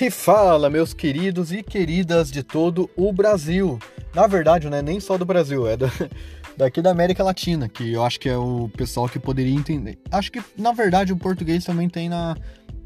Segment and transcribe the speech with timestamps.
[0.00, 3.78] E fala, meus queridos e queridas de todo o Brasil.
[4.12, 5.76] Na verdade, não é nem só do Brasil, é
[6.58, 9.96] daqui da América Latina, que eu acho que é o pessoal que poderia entender.
[10.10, 12.36] Acho que, na verdade, o português também tem na,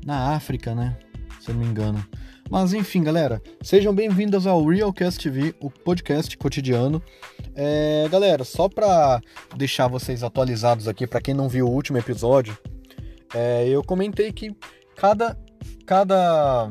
[0.04, 0.98] na África, né?
[1.40, 2.04] Se eu não me engano.
[2.50, 7.02] Mas enfim, galera, sejam bem-vindos ao Realcast TV, o podcast cotidiano.
[7.54, 9.20] É, galera, só para
[9.56, 12.56] deixar vocês atualizados aqui, para quem não viu o último episódio,
[13.34, 14.54] é, eu comentei que
[14.95, 15.36] cada
[15.86, 16.70] cada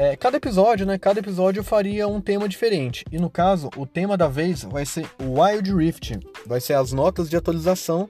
[0.00, 0.96] é, cada episódio, né?
[0.96, 3.04] Cada episódio faria um tema diferente.
[3.12, 6.18] E no caso, o tema da vez vai ser o Wild Rift.
[6.46, 8.08] Vai ser as notas de atualização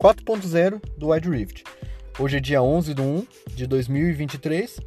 [0.00, 1.62] 4.0 do Wild Rift.
[2.18, 4.80] Hoje é dia 11 de 1 de 2023.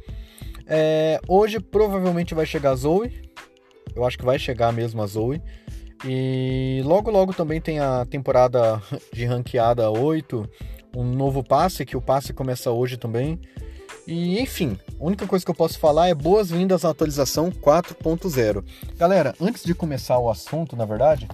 [0.66, 3.30] É, hoje provavelmente vai chegar a Zoe.
[3.94, 5.40] Eu acho que vai chegar mesmo a Zoe.
[6.04, 8.82] E logo logo também tem a temporada
[9.14, 10.50] de ranqueada 8,
[10.96, 13.38] um novo passe, que o passe começa hoje também.
[14.10, 18.64] E enfim, a única coisa que eu posso falar é boas-vindas à atualização 4.0.
[18.98, 21.28] Galera, antes de começar o assunto, na verdade,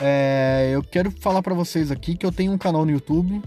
[0.00, 3.42] é, eu quero falar para vocês aqui que eu tenho um canal no YouTube.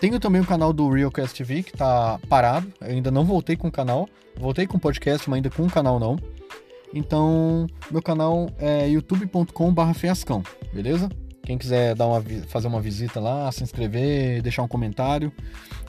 [0.00, 2.72] Tenho também o um canal do Realcast TV, que tá parado.
[2.80, 4.08] Eu ainda não voltei com o canal.
[4.40, 6.18] Voltei com o podcast, mas ainda com o canal não.
[6.94, 11.10] Então, meu canal é youtube.com.br fiascão, beleza?
[11.42, 15.30] Quem quiser dar uma, fazer uma visita lá, se inscrever, deixar um comentário.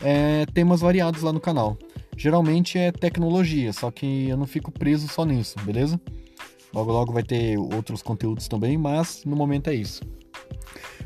[0.03, 1.77] É, temas variados lá no canal
[2.17, 5.99] geralmente é tecnologia, só que eu não fico preso só nisso, beleza?
[6.73, 10.01] Logo logo vai ter outros conteúdos também, mas no momento é isso.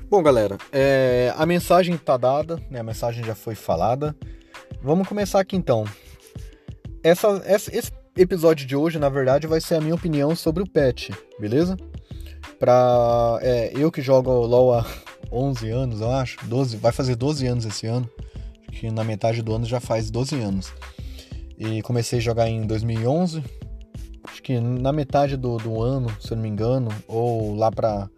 [0.10, 2.80] Bom, galera, é, a mensagem está dada, né?
[2.80, 4.16] a mensagem já foi falada.
[4.82, 5.84] Vamos começar aqui então.
[7.04, 10.70] Essa, essa, esse episódio de hoje, na verdade, vai ser a minha opinião sobre o
[10.70, 11.76] patch, beleza?
[12.58, 14.86] Pra é, eu que jogo LoL há
[15.30, 18.10] 11 anos, eu acho, 12, vai fazer 12 anos esse ano,
[18.72, 20.74] que na metade do ano já faz 12 anos.
[21.58, 23.44] E comecei a jogar em 2011.
[24.24, 26.90] Acho que na metade do, do ano, se eu não me engano.
[27.08, 28.10] Ou lá pra.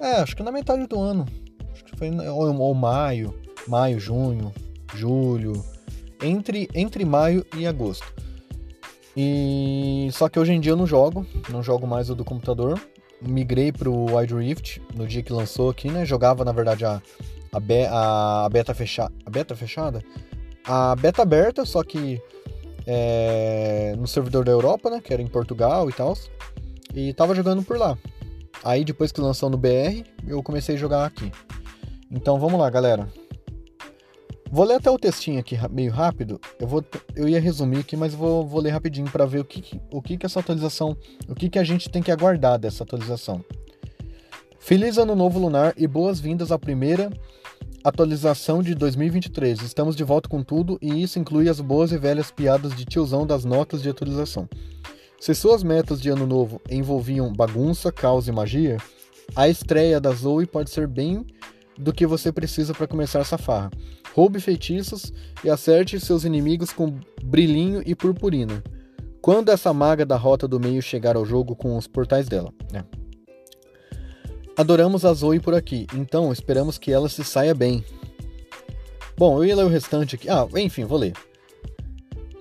[0.00, 1.26] É, acho que na metade do ano.
[1.72, 2.10] Acho que foi.
[2.10, 3.34] Ou, ou maio.
[3.68, 4.52] Maio, junho,
[4.94, 5.64] julho.
[6.22, 8.12] Entre, entre maio e agosto.
[9.16, 12.80] E só que hoje em dia eu não jogo, não jogo mais o do computador.
[13.20, 16.04] Migrei pro Wide Rift no dia que lançou aqui, né?
[16.04, 17.02] Jogava na verdade a,
[17.52, 20.02] a, be, a, a beta fechada, a beta fechada,
[20.64, 22.20] a beta aberta, só que
[22.86, 25.00] é, no servidor da Europa, né?
[25.02, 26.16] Que era em Portugal e tal.
[26.94, 27.98] E tava jogando por lá.
[28.64, 31.30] Aí depois que lançou no BR, eu comecei a jogar aqui.
[32.10, 33.08] Então vamos lá, galera.
[34.50, 36.40] Vou ler até o textinho aqui meio rápido.
[36.58, 36.82] Eu vou,
[37.14, 40.16] eu ia resumir aqui, mas vou, vou ler rapidinho para ver o que, o que
[40.16, 40.96] que essa atualização,
[41.28, 43.44] o que que a gente tem que aguardar dessa atualização.
[44.58, 47.10] Feliz Ano Novo Lunar e boas-vindas à primeira
[47.82, 49.62] Atualização de 2023.
[49.62, 53.26] Estamos de volta com tudo e isso inclui as boas e velhas piadas de tiozão
[53.26, 54.48] das notas de atualização.
[55.18, 58.76] Se suas metas de ano novo envolviam bagunça, caos e magia,
[59.34, 61.24] a estreia da Zoe pode ser bem
[61.78, 63.70] do que você precisa para começar essa farra.
[64.14, 68.62] Roube feitiços e acerte seus inimigos com brilhinho e purpurina.
[69.22, 72.52] Quando essa maga da rota do meio chegar ao jogo com os portais dela.
[72.72, 72.84] Né?
[74.58, 77.84] Adoramos a Zoe por aqui, então esperamos que ela se saia bem.
[79.16, 80.28] Bom, eu ia ler o restante aqui.
[80.28, 81.12] Ah, enfim, vou ler.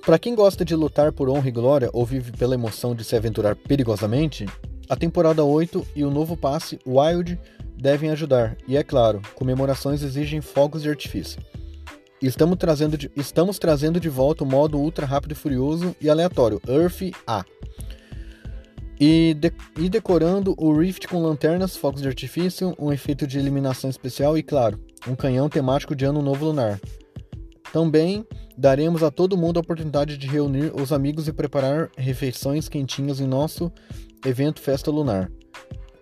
[0.04, 3.16] Para quem gosta de lutar por honra e glória ou vive pela emoção de se
[3.16, 4.48] aventurar perigosamente,
[4.90, 7.40] a temporada 8 e o novo passe Wild
[7.76, 11.40] devem ajudar, e é claro, comemorações exigem fogos de artifício.
[12.20, 16.60] Estamos trazendo de, estamos trazendo de volta o modo ultra rápido e furioso e aleatório,
[16.68, 17.46] Earth A.
[19.00, 23.90] E, de, e decorando o Rift com lanternas, fogos de artifício, um efeito de eliminação
[23.90, 26.80] especial e, claro, um canhão temático de Ano Novo Lunar.
[27.72, 28.26] Também
[28.58, 33.28] daremos a todo mundo a oportunidade de reunir os amigos e preparar refeições quentinhas em
[33.28, 33.72] nosso
[34.26, 35.30] evento Festa Lunar,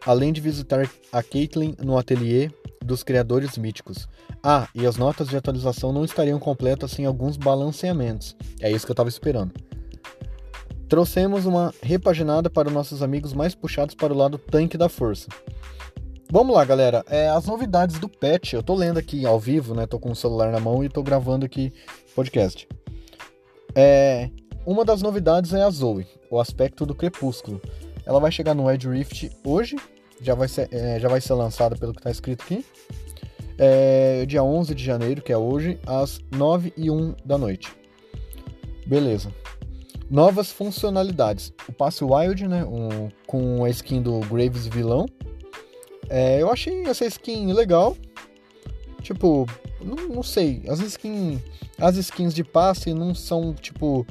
[0.05, 2.50] além de visitar a Caitlyn no ateliê
[2.84, 4.07] dos criadores míticos.
[4.41, 8.35] Ah, e as notas de atualização não estariam completas sem alguns balanceamentos.
[8.61, 9.53] É isso que eu estava esperando.
[10.87, 15.28] Trouxemos uma repaginada para nossos amigos mais puxados para o lado tanque da força.
[16.32, 17.03] Vamos lá, galera.
[17.08, 19.87] É, as novidades do patch, eu tô lendo aqui ao vivo, né?
[19.87, 21.72] Tô com o celular na mão e tô gravando aqui
[22.16, 22.67] podcast.
[23.73, 24.29] É,
[24.66, 27.61] uma das novidades é a Zoe, o aspecto do crepúsculo.
[28.05, 29.76] Ela vai chegar no Edge Rift hoje,
[30.22, 32.66] já vai ser, é, já vai ser lançada pelo que está escrito aqui.
[33.58, 37.73] É, dia 11 de janeiro, que é hoje, às 9 e 1 da noite.
[38.85, 39.32] Beleza.
[40.09, 41.52] Novas funcionalidades.
[41.67, 42.63] O passe Wild, né?
[42.63, 45.05] Um, com a skin do Graves vilão.
[46.09, 47.97] É, eu achei essa skin legal.
[49.02, 49.47] Tipo,
[49.81, 50.63] não, não sei.
[50.67, 51.40] As skins,
[51.79, 54.05] as skins de passe não são, tipo,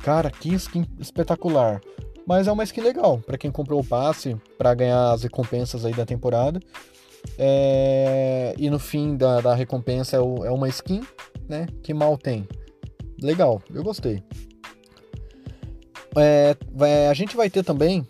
[0.00, 1.80] cara, que skin espetacular.
[2.26, 5.94] Mas é uma skin legal para quem comprou o passe para ganhar as recompensas aí
[5.94, 6.60] da temporada.
[7.38, 8.54] É...
[8.58, 11.02] E no fim da, da recompensa é, o, é uma skin,
[11.48, 11.66] né?
[11.82, 12.46] Que mal tem.
[13.22, 14.22] Legal, eu gostei.
[16.18, 18.06] É, vai, a gente vai ter também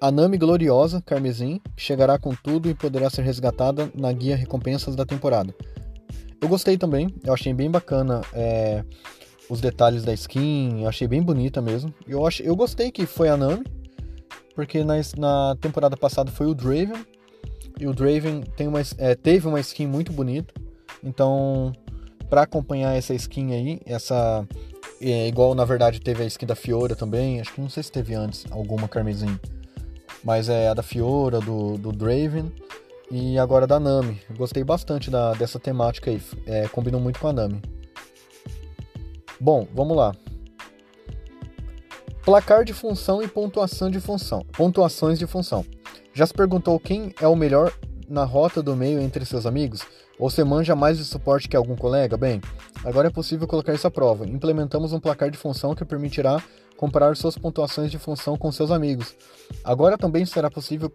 [0.00, 4.94] a Nami Gloriosa Carmesim, que chegará com tudo e poderá ser resgatada na guia Recompensas
[4.94, 5.54] da temporada.
[6.40, 8.84] Eu gostei também, eu achei bem bacana é,
[9.48, 11.92] os detalhes da skin, eu achei bem bonita mesmo.
[12.06, 13.64] Eu, achei, eu gostei que foi a Nami,
[14.54, 17.04] porque na, na temporada passada foi o Draven,
[17.78, 20.52] e o Draven tem uma, é, teve uma skin muito bonita,
[21.02, 21.72] então
[22.28, 24.46] para acompanhar essa skin aí, essa
[25.00, 27.92] é, igual na verdade teve a skin da Fiora também, acho que não sei se
[27.92, 29.38] teve antes alguma carmesim,
[30.22, 32.52] mas é a da Fiora, do, do Draven
[33.10, 34.20] e agora da Nami.
[34.36, 37.60] Gostei bastante da, dessa temática aí, é, combinou muito com a Nami.
[39.40, 40.14] Bom, vamos lá.
[42.24, 44.46] Placar de função e pontuação de função.
[44.56, 45.64] Pontuações de função.
[46.14, 47.70] Já se perguntou quem é o melhor
[48.08, 49.82] na rota do meio entre seus amigos?
[50.18, 52.16] Ou você manja mais de suporte que algum colega?
[52.16, 52.40] Bem,
[52.84, 54.26] agora é possível colocar isso à prova.
[54.26, 56.42] Implementamos um placar de função que permitirá
[56.76, 59.16] comparar suas pontuações de função com seus amigos.
[59.62, 60.92] Agora também será possível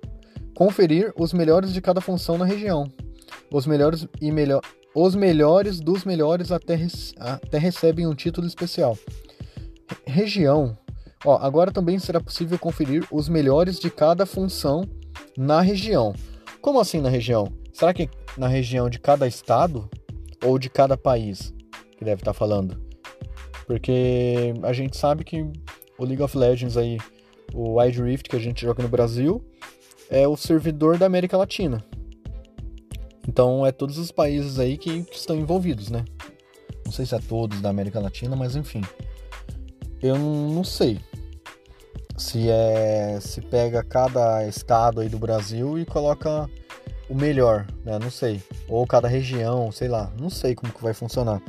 [0.53, 2.85] conferir os melhores de cada função na região.
[3.51, 4.61] Os melhores e melhor
[4.93, 6.77] os melhores dos melhores até,
[7.19, 8.97] até recebem um título especial.
[10.05, 10.77] Região.
[11.23, 14.83] Ó, agora também será possível conferir os melhores de cada função
[15.37, 16.13] na região.
[16.61, 17.51] Como assim na região?
[17.71, 19.89] Será que na região de cada estado
[20.43, 21.53] ou de cada país
[21.99, 22.81] que deve estar falando?
[23.67, 25.41] Porque a gente sabe que
[25.97, 26.97] o League of Legends aí,
[27.53, 29.45] o Wide Rift que a gente joga no Brasil,
[30.09, 31.83] é o servidor da América Latina.
[33.27, 36.05] Então é todos os países aí que, que estão envolvidos, né?
[36.85, 38.81] Não sei se é todos da América Latina, mas enfim.
[40.01, 40.99] Eu não sei
[42.17, 46.49] se é se pega cada estado aí do Brasil e coloca
[47.09, 47.99] o melhor, né?
[47.99, 48.41] Não sei.
[48.69, 50.11] Ou cada região, sei lá.
[50.17, 51.41] Não sei como que vai funcionar.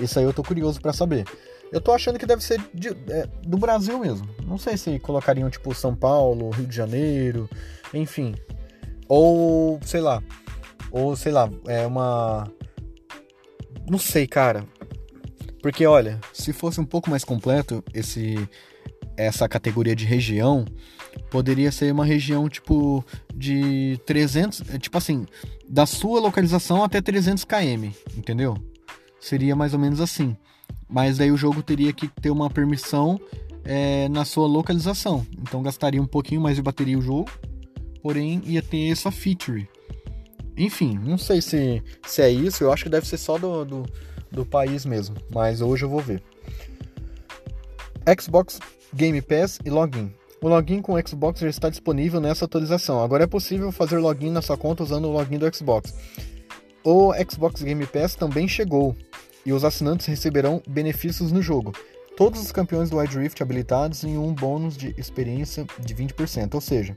[0.00, 1.24] Isso aí eu tô curioso para saber.
[1.70, 4.28] Eu tô achando que deve ser de, é, do Brasil mesmo.
[4.46, 7.48] Não sei se colocariam tipo São Paulo, Rio de Janeiro,
[7.92, 8.34] enfim.
[9.06, 10.22] Ou, sei lá,
[10.90, 12.50] ou sei lá, é uma.
[13.88, 14.64] Não sei, cara.
[15.62, 18.48] Porque olha, se fosse um pouco mais completo esse
[19.16, 20.64] essa categoria de região,
[21.28, 23.04] poderia ser uma região tipo
[23.34, 25.26] de 300, tipo assim,
[25.68, 28.56] da sua localização até 300 km, entendeu?
[29.20, 30.36] Seria mais ou menos assim.
[30.88, 33.20] Mas daí o jogo teria que ter uma permissão
[33.64, 35.26] é, na sua localização.
[35.40, 37.30] Então gastaria um pouquinho mais de bateria o jogo,
[38.02, 39.68] porém ia ter essa feature.
[40.56, 43.86] Enfim, não sei se, se é isso, eu acho que deve ser só do, do,
[44.32, 46.22] do país mesmo, mas hoje eu vou ver.
[48.18, 48.58] Xbox
[48.94, 50.12] Game Pass e login.
[50.40, 53.02] O login com o Xbox já está disponível nessa atualização.
[53.02, 55.94] Agora é possível fazer login na sua conta usando o login do Xbox.
[56.82, 58.96] O Xbox Game Pass também chegou
[59.48, 61.72] e os assinantes receberão benefícios no jogo.
[62.14, 66.60] Todos os campeões do Wide Rift habilitados em um bônus de experiência de 20%, ou
[66.60, 66.94] seja,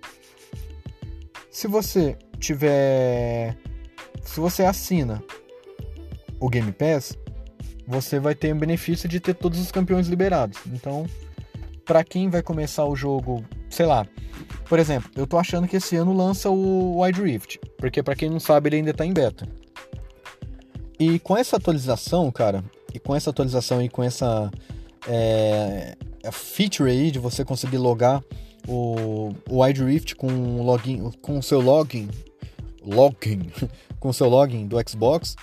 [1.49, 3.55] se você tiver.
[4.21, 5.23] Se você assina
[6.41, 7.17] o Game Pass,
[7.87, 10.59] você vai ter o benefício de ter todos os campeões liberados.
[10.73, 11.05] Então,
[11.85, 14.05] para quem vai começar o jogo, sei lá.
[14.67, 18.29] Por exemplo, eu tô achando que esse ano lança o Wide Rift, porque para quem
[18.29, 19.47] não sabe, ele ainda tá em beta.
[21.01, 24.51] E com essa atualização, cara, e com essa atualização e com essa
[25.07, 25.97] é,
[26.31, 28.23] feature aí de você conseguir logar
[28.67, 32.07] o, o Wide Rift com login, com o seu login,
[32.85, 33.49] login,
[33.99, 35.35] com o seu login do Xbox,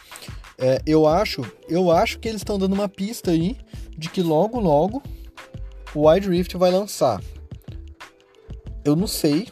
[0.59, 3.57] é, eu acho, eu acho que eles estão dando uma pista aí
[3.99, 5.03] de que logo, logo
[5.93, 7.21] o Wide Rift vai lançar.
[8.85, 9.49] Eu não sei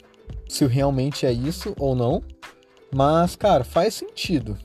[0.48, 2.22] se realmente é isso ou não,
[2.94, 4.56] mas cara, faz sentido,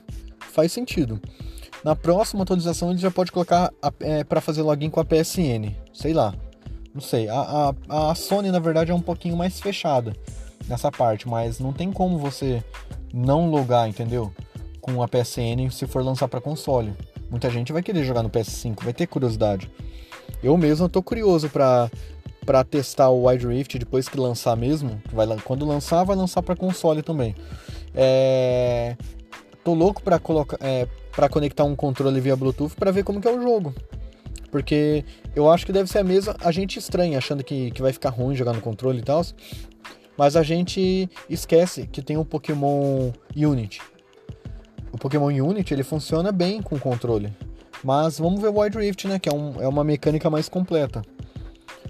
[0.51, 1.19] faz sentido.
[1.83, 6.13] Na próxima atualização ele já pode colocar é, para fazer login com a PSN, sei
[6.13, 6.33] lá.
[6.93, 7.27] Não sei.
[7.29, 10.15] A, a, a Sony, na verdade, é um pouquinho mais fechada
[10.67, 12.63] nessa parte, mas não tem como você
[13.13, 14.31] não logar, entendeu?
[14.79, 16.93] Com a PSN se for lançar para console.
[17.29, 19.71] Muita gente vai querer jogar no PS5, vai ter curiosidade.
[20.43, 21.89] Eu mesmo tô curioso para
[22.45, 24.99] para testar o Wide Rift depois que lançar mesmo.
[25.13, 27.35] Vai, quando lançar, vai lançar para console também.
[27.93, 28.95] É,
[29.63, 33.27] tô louco para colocar, é, para conectar um controle via Bluetooth para ver como que
[33.27, 33.73] é o jogo.
[34.49, 36.35] Porque eu acho que deve ser a mesma.
[36.41, 39.23] A gente estranha, achando que, que vai ficar ruim jogar no controle e tal.
[40.17, 43.81] Mas a gente esquece que tem o Pokémon Unity.
[44.91, 47.33] O Pokémon Unity ele funciona bem com o controle.
[47.81, 49.17] Mas vamos ver o Wide Rift, né?
[49.17, 51.01] Que é, um, é uma mecânica mais completa.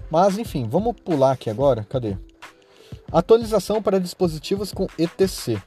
[0.08, 1.84] Mas enfim, vamos pular aqui agora.
[1.84, 2.16] Cadê?
[3.10, 5.60] Atualização para dispositivos com ETC.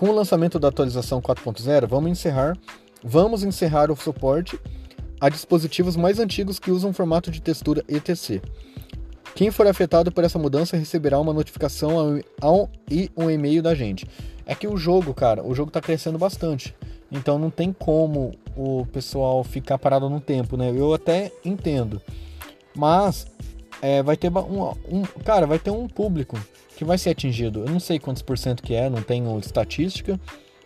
[0.00, 2.56] Com o lançamento da atualização 4.0, vamos encerrar,
[3.04, 4.58] vamos encerrar o suporte
[5.20, 8.40] a dispositivos mais antigos que usam formato de textura ETC.
[9.34, 14.06] Quem for afetado por essa mudança receberá uma notificação ao, e um e-mail da gente.
[14.46, 16.74] É que o jogo, cara, o jogo está crescendo bastante.
[17.12, 20.72] Então não tem como o pessoal ficar parado no tempo, né?
[20.74, 22.00] Eu até entendo.
[22.74, 23.26] Mas
[23.82, 26.38] é, vai ter um, um, Cara, vai ter um público
[26.80, 27.60] que vai ser atingido.
[27.60, 30.18] Eu não sei quantos por cento que é, não tenho estatística.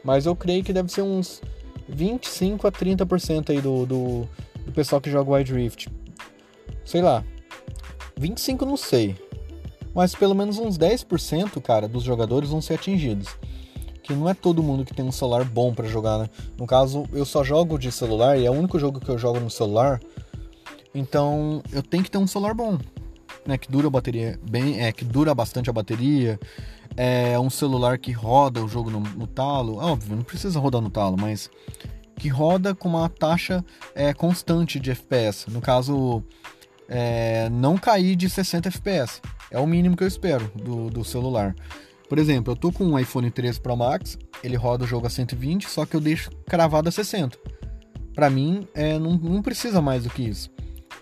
[0.04, 1.42] Mas eu creio que deve ser uns
[1.88, 4.28] 25 a 30% aí do, do,
[4.64, 5.88] do pessoal que joga Wide Rift.
[6.85, 7.25] Sei lá.
[8.16, 9.16] 25 não sei.
[9.92, 13.37] Mas pelo menos uns 10%, cara, dos jogadores vão ser atingidos
[14.00, 16.28] que não é todo mundo que tem um celular bom para jogar, né?
[16.59, 19.40] No caso, eu só jogo de celular e é o único jogo que eu jogo
[19.40, 19.99] no celular.
[20.94, 22.76] Então, eu tenho que ter um celular bom,
[23.46, 26.38] né, que dura a bateria bem, é que dura bastante a bateria.
[26.96, 30.90] É um celular que roda o jogo no, no talo, óbvio, não precisa rodar no
[30.90, 31.50] talo, mas
[32.16, 35.50] que roda com uma taxa é, constante de FPS.
[35.50, 36.22] No caso,
[36.88, 39.20] é, não cair de 60 FPS.
[39.50, 41.54] É o mínimo que eu espero do, do celular.
[42.08, 45.10] Por exemplo, eu tô com um iPhone 13 Pro Max, ele roda o jogo a
[45.10, 47.38] 120, só que eu deixo cravado a 60.
[48.14, 50.50] Para mim, é, não, não precisa mais do que isso.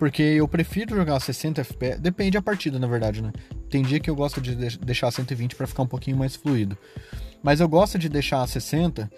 [0.03, 3.33] Porque eu prefiro jogar a 60 FPS, depende da partida, na verdade, né?
[3.71, 6.77] Tem dia que eu gosto de deixar a 120 para ficar um pouquinho mais fluido.
[7.41, 9.09] Mas eu gosto de deixar a 60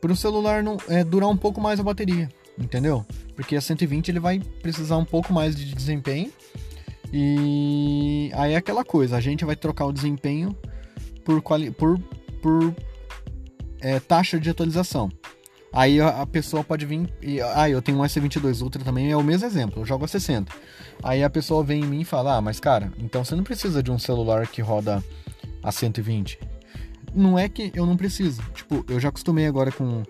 [0.00, 2.26] para o celular não, é, durar um pouco mais a bateria,
[2.58, 3.04] entendeu?
[3.36, 6.32] Porque a 120 ele vai precisar um pouco mais de desempenho.
[7.12, 10.56] E aí é aquela coisa, a gente vai trocar o desempenho
[11.22, 11.98] por, quali por,
[12.40, 12.74] por
[13.78, 15.10] é, taxa de atualização.
[15.72, 17.40] Aí a, pessoa pode vir e.
[17.40, 20.52] Ah, eu tenho um S22 Ultra também, é o mesmo exemplo, eu jogo a 60.
[21.02, 23.82] Aí a pessoa vem em mim e fala: Ah, mas cara, então você não precisa
[23.82, 25.02] de um celular que roda
[25.62, 26.38] a 120.
[27.14, 28.42] Não é que eu não preciso.
[28.54, 30.02] Tipo, eu já acostumei agora com,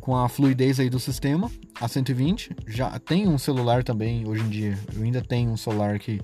[0.00, 1.50] com a fluidez aí do sistema,
[1.80, 2.50] a 120.
[2.66, 4.78] Já tenho um celular também hoje em dia.
[4.94, 6.20] Eu ainda tenho um celular que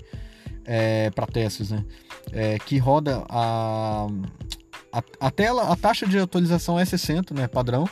[0.65, 1.83] é, para testes, né?
[2.31, 4.07] É, que roda a,
[4.91, 7.47] a, a, tela, a taxa de atualização é 60, né?
[7.47, 7.87] Padrão.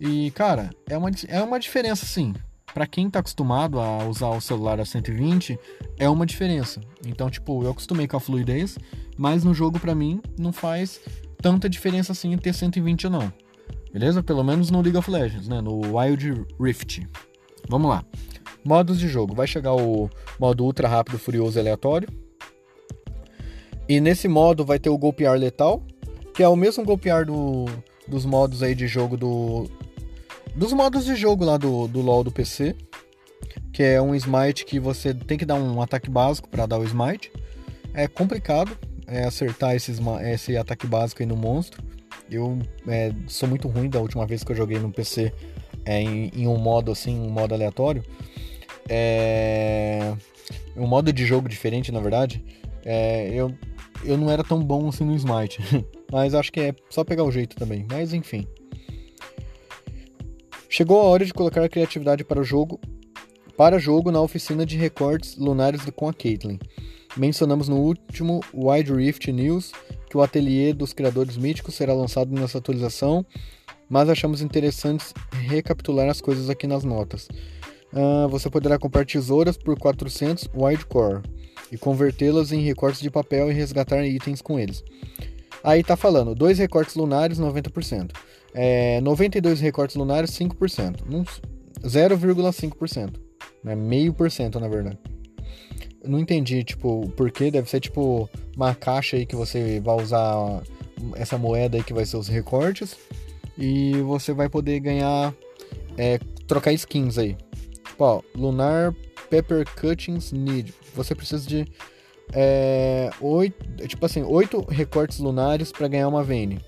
[0.00, 2.34] E, cara, é uma, é uma diferença sim.
[2.74, 5.58] Para quem tá acostumado a usar o celular a 120,
[5.98, 6.80] é uma diferença.
[7.06, 8.78] Então, tipo, eu acostumei com a fluidez,
[9.16, 11.00] mas no jogo para mim não faz
[11.40, 13.32] tanta diferença assim em ter 120 ou não.
[13.92, 14.22] Beleza?
[14.22, 15.62] Pelo menos no League of Legends, né?
[15.62, 17.08] No Wild Rift.
[17.68, 18.04] Vamos lá.
[18.62, 19.34] Modos de jogo.
[19.34, 22.08] Vai chegar o modo ultra rápido, furioso aleatório.
[23.88, 25.82] E nesse modo vai ter o golpear letal,
[26.34, 27.66] que é o mesmo golpear do,
[28.06, 29.70] dos modos aí de jogo do.
[30.56, 32.74] Dos modos de jogo lá do, do LoL do PC.
[33.72, 36.84] Que é um smite que você tem que dar um ataque básico para dar o
[36.84, 37.30] smite.
[37.92, 41.84] É complicado é, acertar esses, esse ataque básico aí no monstro.
[42.30, 42.58] Eu
[42.88, 45.32] é, sou muito ruim da última vez que eu joguei no PC
[45.84, 48.02] é, em, em um modo assim, um modo aleatório
[48.88, 50.14] é,
[50.76, 52.44] um modo de jogo diferente, na verdade,
[52.84, 53.52] é, eu,
[54.04, 55.60] eu não era tão bom assim no Smite.
[56.10, 57.86] Mas acho que é só pegar o jeito também.
[57.90, 58.46] Mas enfim.
[60.76, 62.78] Chegou a hora de colocar a criatividade para o jogo
[63.56, 66.58] para jogo na oficina de recortes lunares com a Caitlyn.
[67.16, 69.72] Mencionamos no último Wide Rift News
[70.10, 73.24] que o ateliê dos criadores míticos será lançado nessa atualização,
[73.88, 75.14] mas achamos interessante
[75.48, 77.26] recapitular as coisas aqui nas notas.
[77.90, 81.22] Uh, você poderá comprar tesouras por 400 Wildcore
[81.72, 84.84] e convertê-las em recortes de papel e resgatar itens com eles.
[85.64, 88.10] Aí tá falando, dois recortes lunares, 90%.
[88.58, 90.96] É, 92 recortes lunares, 5%.
[91.82, 93.20] 0,5%.
[93.62, 93.74] Né?
[93.74, 94.98] Meio por cento, na verdade.
[96.02, 100.62] não entendi, tipo, por que deve ser, tipo, uma caixa aí que você vai usar
[101.16, 102.96] essa moeda aí que vai ser os recortes
[103.58, 105.34] e você vai poder ganhar,
[105.98, 107.36] é, trocar skins aí.
[107.84, 108.94] Tipo, ó, Lunar
[109.28, 110.72] Pepper Cuttings Need.
[110.94, 111.66] Você precisa de
[112.32, 116.60] é, oito, tipo assim, oito recortes lunares para ganhar uma Vayne.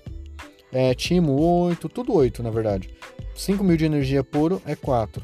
[0.71, 2.89] É, Timo 8, tudo 8 na verdade.
[3.35, 5.23] 5 mil de energia puro é 4.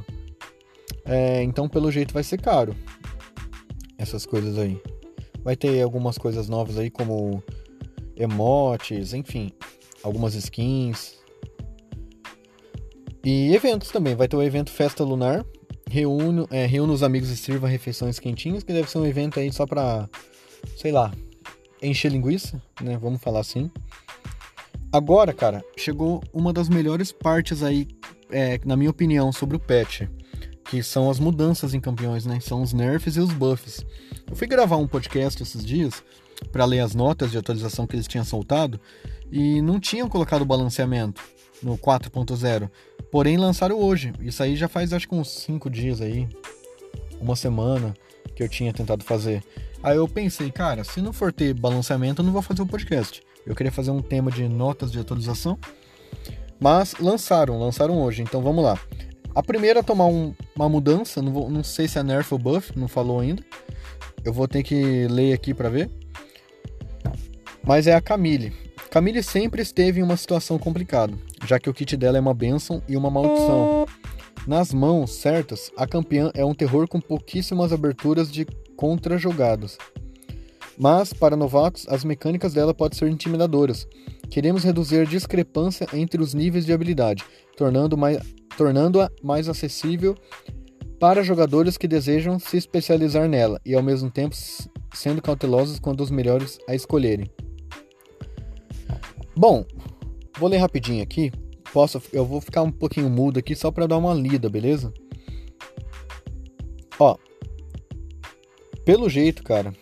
[1.05, 2.75] É, então, pelo jeito, vai ser caro.
[3.97, 4.81] Essas coisas aí.
[5.43, 7.43] Vai ter algumas coisas novas aí, como
[8.15, 9.51] emotes, enfim.
[10.01, 11.17] Algumas skins.
[13.23, 14.15] E eventos também.
[14.15, 15.45] Vai ter o evento Festa Lunar,
[15.89, 19.65] reúne, é, os amigos e sirva refeições quentinhas, que deve ser um evento aí só
[19.65, 20.09] pra,
[20.77, 21.13] sei lá,
[21.81, 22.97] encher linguiça, né?
[22.97, 23.69] Vamos falar assim.
[24.95, 27.85] Agora, cara, chegou uma das melhores partes aí,
[28.31, 30.03] é, na minha opinião, sobre o patch,
[30.69, 32.39] que são as mudanças em campeões, né?
[32.39, 33.85] São os nerfs e os buffs.
[34.25, 36.01] Eu fui gravar um podcast esses dias
[36.49, 38.79] para ler as notas de atualização que eles tinham soltado
[39.29, 41.21] e não tinham colocado o balanceamento
[41.61, 42.71] no 4.0.
[43.11, 44.13] Porém, lançaram hoje.
[44.21, 46.25] Isso aí já faz acho que uns 5 dias aí,
[47.19, 47.93] uma semana
[48.33, 49.43] que eu tinha tentado fazer.
[49.83, 53.21] Aí eu pensei, cara, se não for ter balanceamento, eu não vou fazer o podcast.
[53.45, 55.57] Eu queria fazer um tema de notas de atualização.
[56.59, 58.79] Mas lançaram, lançaram hoje, então vamos lá.
[59.33, 62.39] A primeira a tomar um, uma mudança, não, vou, não sei se é nerf ou
[62.39, 63.43] buff, não falou ainda.
[64.23, 65.91] Eu vou ter que ler aqui para ver.
[67.61, 68.53] Mas é a Camille.
[68.89, 71.13] Camille sempre esteve em uma situação complicada,
[71.45, 73.85] já que o kit dela é uma bênção e uma maldição.
[74.47, 78.45] Nas mãos certas, a campeã é um terror com pouquíssimas aberturas de
[78.77, 79.77] contra-jogados.
[80.77, 83.87] Mas, para novatos, as mecânicas dela podem ser intimidadoras.
[84.29, 87.23] Queremos reduzir a discrepância entre os níveis de habilidade,
[87.55, 88.19] tornando-a mais,
[88.57, 90.15] tornando mais acessível
[90.99, 94.35] para jogadores que desejam se especializar nela e, ao mesmo tempo,
[94.93, 97.29] sendo cautelosos quando os melhores a escolherem.
[99.35, 99.65] Bom,
[100.37, 101.31] vou ler rapidinho aqui.
[101.73, 104.93] Posso, eu vou ficar um pouquinho mudo aqui só para dar uma lida, beleza?
[106.97, 107.17] Ó,
[108.85, 109.73] pelo jeito, cara,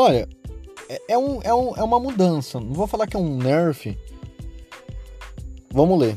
[0.00, 0.28] Olha,
[0.88, 2.60] é, é, um, é, um, é uma mudança.
[2.60, 3.98] Não vou falar que é um nerf.
[5.72, 6.16] Vamos ler.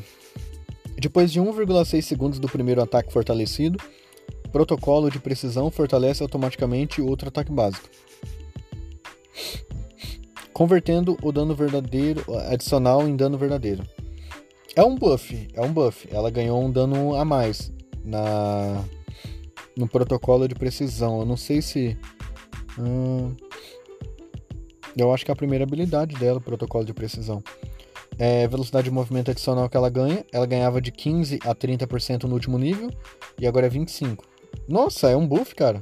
[0.99, 3.79] Depois de 1,6 segundos do primeiro ataque fortalecido,
[4.51, 7.89] protocolo de precisão fortalece automaticamente outro ataque básico.
[10.53, 13.83] Convertendo o dano verdadeiro adicional em dano verdadeiro.
[14.75, 16.07] É um buff, é um buff.
[16.11, 17.73] Ela ganhou um dano a mais
[18.05, 18.85] na
[19.75, 21.21] no protocolo de precisão.
[21.21, 21.97] Eu não sei se
[22.77, 23.33] hum,
[24.95, 27.43] eu acho que é a primeira habilidade dela, o protocolo de precisão.
[28.17, 30.25] É velocidade de movimento adicional que ela ganha.
[30.31, 32.89] Ela ganhava de 15 a 30% no último nível
[33.39, 34.23] e agora é 25.
[34.67, 35.81] Nossa, é um buff, cara.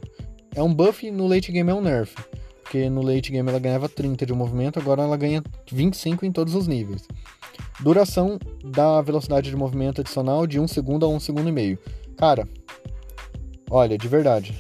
[0.56, 2.16] É um buff no late game é um nerf.
[2.62, 6.54] Porque no late game ela ganhava 30 de movimento, agora ela ganha 25 em todos
[6.54, 7.08] os níveis.
[7.80, 11.80] Duração da velocidade de movimento adicional de 1 segundo a 1 segundo e meio.
[12.16, 12.48] Cara,
[13.72, 14.54] olha, de verdade.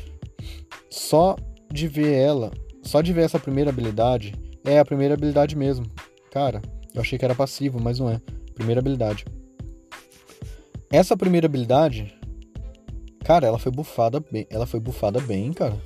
[0.89, 1.35] Só
[1.71, 2.51] de ver ela
[2.89, 5.85] só de ver essa primeira habilidade, é a primeira habilidade mesmo.
[6.31, 6.61] Cara,
[6.93, 8.21] eu achei que era passivo, mas não é.
[8.53, 9.25] Primeira habilidade.
[10.91, 12.17] Essa primeira habilidade,
[13.23, 15.77] cara, ela foi bufada bem, ela foi bufada bem, cara.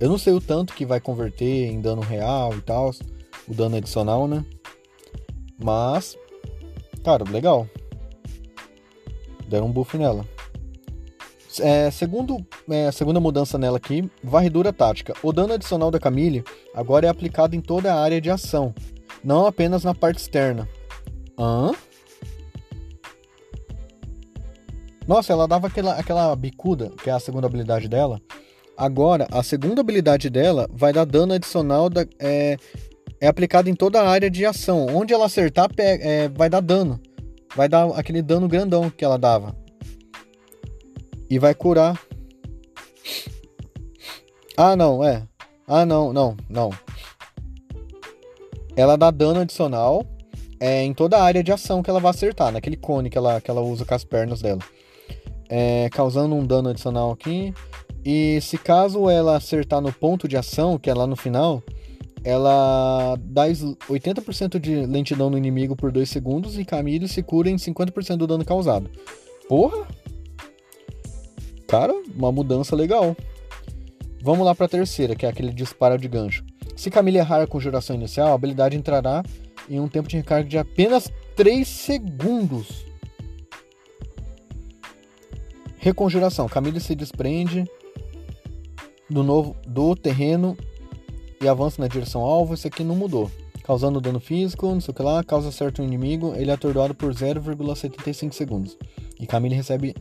[0.00, 2.90] Eu não sei o tanto que vai converter em dano real e tal,
[3.46, 4.44] o dano adicional, né?
[5.62, 6.16] Mas,
[7.04, 7.68] cara, legal.
[9.48, 10.24] Deram um buff nela.
[11.60, 15.14] É, segundo, é, segunda mudança nela aqui, varredura tática.
[15.22, 16.44] O dano adicional da Camille
[16.74, 18.74] agora é aplicado em toda a área de ação,
[19.24, 20.68] não apenas na parte externa.
[21.38, 21.72] Hã?
[25.06, 28.20] Nossa, ela dava aquela, aquela bicuda, que é a segunda habilidade dela.
[28.76, 32.56] Agora, a segunda habilidade dela vai dar dano adicional, da, é,
[33.20, 34.86] é aplicado em toda a área de ação.
[34.94, 37.00] Onde ela acertar, é, vai dar dano.
[37.56, 39.56] Vai dar aquele dano grandão que ela dava
[41.28, 42.00] e vai curar.
[44.56, 45.22] Ah, não, é.
[45.66, 46.70] Ah, não, não, não.
[48.74, 50.04] Ela dá dano adicional
[50.60, 53.40] é, em toda a área de ação que ela vai acertar, naquele cone que ela,
[53.40, 54.60] que ela usa com as pernas dela.
[55.48, 57.54] É, causando um dano adicional aqui.
[58.04, 61.62] E se caso ela acertar no ponto de ação, que é lá no final,
[62.24, 67.56] ela dá 80% de lentidão no inimigo por 2 segundos e Camille se cura em
[67.56, 68.90] 50% do dano causado.
[69.48, 69.86] Porra!
[71.68, 73.14] Cara, uma mudança legal.
[74.22, 76.42] Vamos lá para a terceira, que é aquele disparo de gancho.
[76.74, 79.22] Se Camille errar a conjuração inicial, a habilidade entrará
[79.68, 82.86] em um tempo de recarga de apenas 3 segundos.
[85.76, 86.48] Reconjuração.
[86.48, 87.70] Camille se desprende
[89.10, 90.56] do novo do terreno
[91.38, 92.54] e avança na direção alvo.
[92.54, 93.30] Isso aqui não mudou.
[93.62, 97.12] Causando dano físico, não sei o que lá, causa certo inimigo, ele é atordoado por
[97.12, 98.78] 0,75 segundos.
[99.20, 99.94] E Camille recebe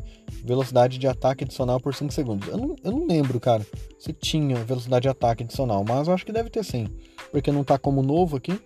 [0.44, 2.48] velocidade de ataque adicional por 5 segundos.
[2.48, 3.66] Eu não, eu não lembro, cara,
[3.98, 6.88] se tinha velocidade de ataque adicional, mas eu acho que deve ter sim,
[7.32, 8.60] porque não tá como novo aqui.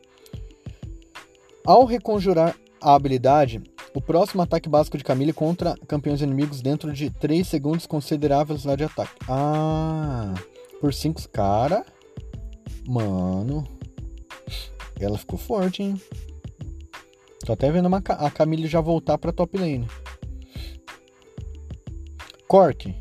[1.65, 3.61] Ao reconjurar a habilidade,
[3.93, 8.45] o próximo ataque básico de Camille contra campeões inimigos dentro de 3 segundos considerar a
[8.45, 9.13] velocidade de ataque.
[9.29, 10.33] Ah,
[10.79, 11.29] por 5.
[11.29, 11.85] Cara,
[12.87, 13.67] mano,
[14.99, 16.01] ela ficou forte, hein?
[17.45, 19.87] Tô até vendo uma, a Camille já voltar pra top lane.
[22.51, 22.93] Cork.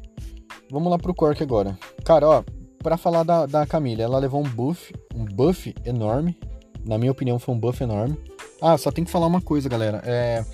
[0.71, 1.77] Vamos lá pro Cork agora.
[2.05, 2.45] Cara, ó,
[2.79, 6.39] pra falar da, da Camila, ela levou um buff, um buff enorme.
[6.87, 8.17] Na minha opinião, foi um buff enorme.
[8.63, 10.01] Ah, só tem que falar uma coisa, galera.
[10.05, 10.45] É...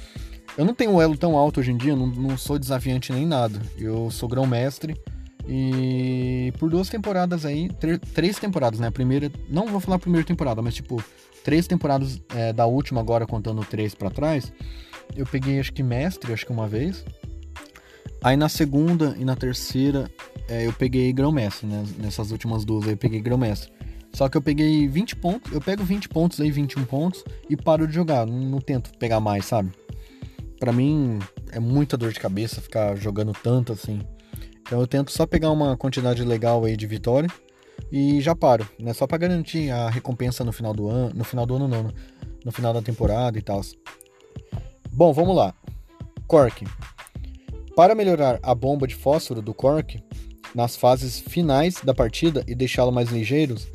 [0.57, 3.27] Eu não tenho um elo tão alto hoje em dia, não, não sou desafiante nem
[3.27, 3.61] nada.
[3.77, 4.99] Eu sou grão-mestre
[5.47, 7.69] e por duas temporadas aí,
[8.15, 8.87] três temporadas, né?
[8.87, 11.05] A primeira, não vou falar a primeira temporada, mas tipo,
[11.45, 14.51] três temporadas é, da última agora, contando três para trás,
[15.15, 17.05] eu peguei acho que mestre, acho que uma vez.
[18.27, 20.11] Aí na segunda e na terceira
[20.49, 21.85] é, eu peguei grão-mestre, né?
[21.97, 23.71] Nessas últimas duas aí eu peguei grão-mestre.
[24.12, 27.87] Só que eu peguei 20 pontos, eu pego 20 pontos aí, 21 pontos e paro
[27.87, 28.27] de jogar.
[28.27, 29.71] Não, não tento pegar mais, sabe?
[30.59, 31.21] Para mim
[31.53, 34.01] é muita dor de cabeça ficar jogando tanto assim.
[34.62, 37.31] Então eu tento só pegar uma quantidade legal aí de vitória
[37.93, 38.93] e já paro, né?
[38.93, 41.93] Só para garantir a recompensa no final do ano, no final do ano não,
[42.45, 43.61] no final da temporada e tal.
[44.91, 45.55] Bom, vamos lá.
[46.27, 46.65] Cork.
[47.77, 50.03] Para melhorar a bomba de fósforo do Cork
[50.55, 53.69] nas fases finais da partida e deixá-lo mais ligeiros,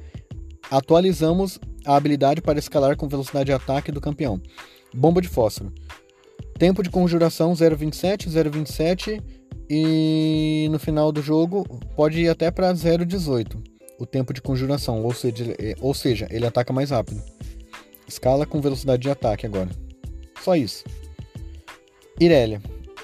[0.71, 4.41] atualizamos a habilidade para escalar com velocidade de ataque do campeão.
[4.91, 5.71] Bomba de fósforo.
[6.57, 9.21] Tempo de conjuração 0.27, 0.27
[9.69, 11.63] e no final do jogo
[11.95, 16.47] pode ir até para 0.18 o tempo de conjuração, ou seja, é, ou seja, ele
[16.47, 17.21] ataca mais rápido.
[18.07, 19.69] Escala com velocidade de ataque agora.
[20.41, 20.83] Só isso.
[22.19, 22.59] Irelia.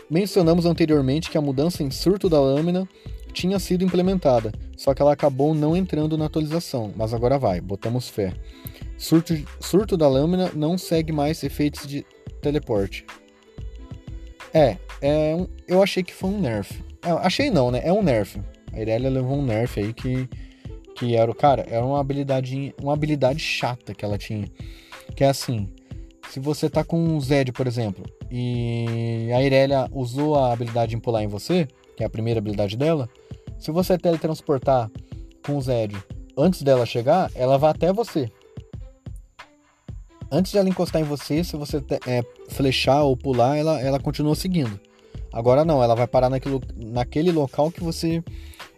[0.09, 2.87] Mencionamos anteriormente que a mudança em surto da lâmina
[3.33, 8.09] tinha sido implementada, só que ela acabou não entrando na atualização, mas agora vai, botamos
[8.09, 8.33] fé.
[8.97, 12.05] Surto, surto da lâmina não segue mais efeitos de
[12.41, 13.05] teleporte.
[14.53, 16.81] É, é um, eu achei que foi um nerf.
[17.03, 17.81] É, achei não, né?
[17.83, 18.41] É um nerf.
[18.73, 20.27] A Irelia levou um nerf aí que,
[20.95, 24.47] que era o cara, era uma habilidade, uma habilidade chata que ela tinha.
[25.15, 25.69] Que é assim,
[26.29, 31.01] se você tá com um Zed, por exemplo, e a Irelia usou a habilidade de
[31.01, 33.09] pular em você, que é a primeira habilidade dela,
[33.59, 34.89] se você teletransportar
[35.45, 35.95] com o Zed
[36.37, 38.31] antes dela chegar, ela vai até você.
[40.31, 44.35] Antes de ela encostar em você, se você é, flechar ou pular, ela, ela continua
[44.35, 44.79] seguindo.
[45.31, 48.23] Agora não, ela vai parar naquele, naquele local que você.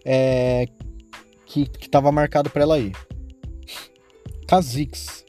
[0.06, 0.68] É,
[1.46, 2.94] que estava marcado para ela ir.
[4.48, 5.26] Kha'Zix.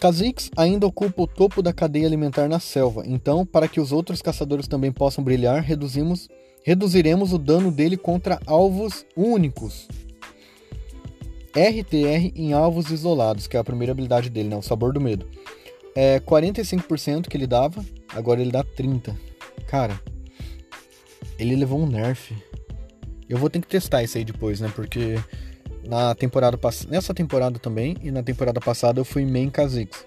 [0.00, 4.22] Kha'Zix ainda ocupa o topo da cadeia alimentar na selva, então, para que os outros
[4.22, 6.28] caçadores também possam brilhar, reduzimos
[6.62, 9.88] reduziremos o dano dele contra alvos únicos.
[11.54, 14.56] RTR em alvos isolados, que é a primeira habilidade dele, né?
[14.56, 15.26] O sabor do medo.
[15.94, 19.18] É 45% que ele dava, agora ele dá 30.
[19.66, 20.00] Cara,
[21.38, 22.36] ele levou um nerf.
[23.28, 24.70] Eu vou ter que testar isso aí depois, né?
[24.74, 25.16] Porque
[25.90, 26.56] na temporada
[26.88, 30.06] nessa temporada também e na temporada passada eu fui main Kha'Zix,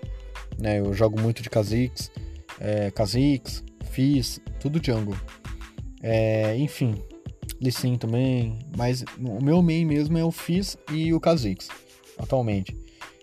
[0.57, 0.79] né?
[0.79, 2.09] Eu jogo muito de Kha'Zix,
[2.57, 5.17] é, Kha'Zix, Fizz, tudo jungle.
[6.01, 6.95] É, enfim,
[7.61, 11.67] Lee também, mas o meu main mesmo é o Fizz e o Kha'Zix,
[12.17, 12.77] atualmente.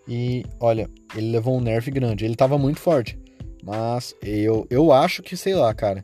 [0.06, 3.18] E olha, ele levou um nerf grande, ele tava muito forte,
[3.64, 6.02] mas eu, eu acho que, sei lá, cara,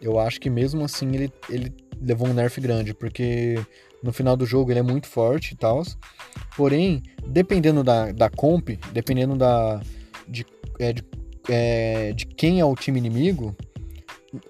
[0.00, 3.56] eu acho que mesmo assim ele, ele levou um nerf grande, porque
[4.06, 5.82] no final do jogo ele é muito forte e tal.
[6.56, 9.80] Porém, dependendo da, da comp, dependendo da,
[10.28, 10.46] de,
[10.78, 11.04] é, de,
[11.48, 13.54] é, de quem é o time inimigo,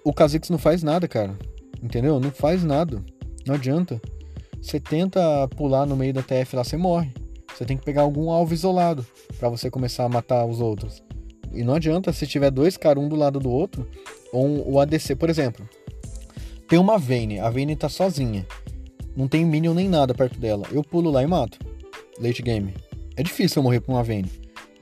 [0.03, 1.37] o Kha'Zix não faz nada, cara.
[1.81, 2.19] Entendeu?
[2.19, 3.03] Não faz nada.
[3.45, 3.99] Não adianta.
[4.61, 5.19] Você tenta
[5.55, 7.11] pular no meio da TF lá, você morre.
[7.53, 9.05] Você tem que pegar algum alvo isolado
[9.39, 11.03] para você começar a matar os outros.
[11.51, 13.87] E não adianta se tiver dois caras um do lado do outro,
[14.31, 15.67] ou um, o ADC, por exemplo.
[16.67, 18.45] Tem uma Vayne, a Vayne tá sozinha.
[19.17, 20.63] Não tem minion nem nada perto dela.
[20.71, 21.57] Eu pulo lá e mato.
[22.19, 22.75] Late game.
[23.15, 24.31] É difícil eu morrer pra uma Vayne.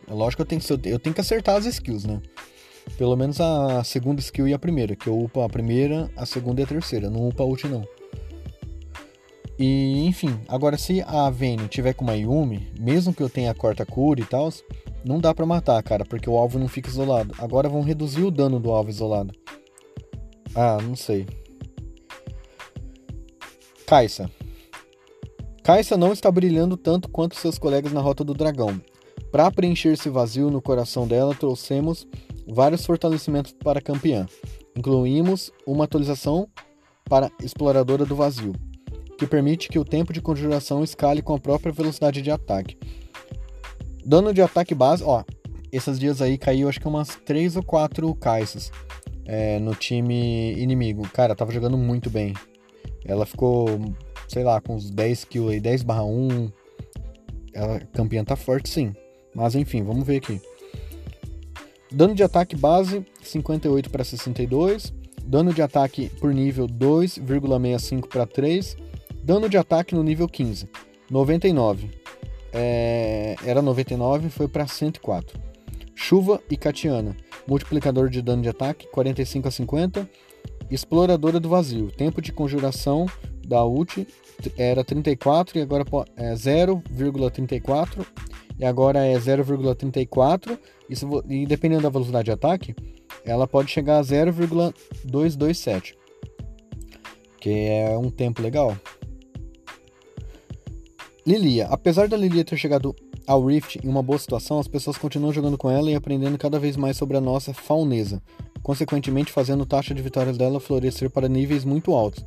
[0.06, 2.22] É lógico que eu tenho que, eu tenho que acertar as skills, né?
[2.98, 6.60] Pelo menos a segunda skill e a primeira, que eu upo a primeira, a segunda
[6.60, 7.88] e a terceira, não upa a ult não.
[9.58, 13.56] E enfim, agora se a Vayne tiver com uma Yumi, mesmo que eu tenha a
[13.56, 14.52] quarta cura e tal,
[15.06, 17.34] não dá para matar, cara, porque o alvo não fica isolado.
[17.40, 19.34] Agora vão reduzir o dano do alvo isolado.
[20.54, 21.26] Ah, não sei.
[23.86, 24.32] Kaisa.
[25.64, 28.82] Kaisa não está brilhando tanto quanto seus colegas na Rota do Dragão.
[29.32, 32.08] Para preencher esse vazio no coração dela, trouxemos
[32.48, 34.26] vários fortalecimentos para campeã.
[34.76, 36.48] Incluímos uma atualização
[37.04, 38.54] para Exploradora do Vazio,
[39.18, 42.78] que permite que o tempo de conjuração escale com a própria velocidade de ataque.
[44.04, 45.24] Dano de ataque base, ó,
[45.72, 48.72] esses dias aí caiu acho que umas 3 ou 4 caixas
[49.26, 51.08] é, no time inimigo.
[51.10, 52.34] Cara, tava jogando muito bem.
[53.06, 53.68] Ela ficou,
[54.28, 56.52] sei lá, com uns 10 kills aí, 10 barra 1.
[57.54, 58.94] Ela, campeã tá forte sim.
[59.34, 60.42] Mas enfim, vamos ver aqui.
[61.92, 64.94] Dano de ataque base 58 para 62.
[65.24, 68.76] Dano de ataque por nível 2,65 para 3.
[69.24, 70.70] Dano de ataque no nível 15,
[71.10, 71.90] 99.
[72.54, 75.40] É, era 99, foi para 104.
[75.96, 77.16] Chuva e Catiana.
[77.48, 80.10] Multiplicador de dano de ataque 45 a 50.
[80.70, 81.92] Exploradora do Vazio.
[81.92, 83.06] Tempo de conjuração
[83.48, 84.08] da ult
[84.58, 88.06] era 34 e agora é 0,34
[88.58, 90.58] e agora é 0,34
[90.90, 90.96] e,
[91.42, 92.76] e dependendo da velocidade de ataque,
[93.24, 95.98] ela pode chegar a 0,227,
[97.40, 98.76] que é um tempo legal.
[101.26, 101.68] Lilia.
[101.68, 105.58] Apesar da Lilia ter chegado ao Rift em uma boa situação, as pessoas continuam jogando
[105.58, 108.22] com ela e aprendendo cada vez mais sobre a nossa faunesa,
[108.66, 112.26] consequentemente fazendo a taxa de vitórias dela florescer para níveis muito altos.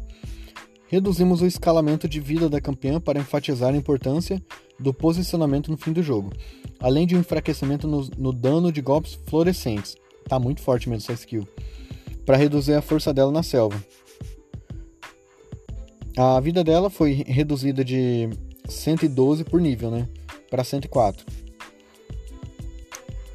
[0.87, 4.41] Reduzimos o escalamento de vida da campeã para enfatizar a importância
[4.79, 6.31] do posicionamento no fim do jogo,
[6.79, 9.97] além de um enfraquecimento no, no dano de golpes fluorescentes.
[10.29, 11.43] Tá muito forte mesmo essa skill.
[12.25, 13.77] Para reduzir a força dela na selva.
[16.17, 18.31] A vida dela foi reduzida de
[18.69, 20.07] 112 por nível, né?
[20.49, 21.27] Para 104.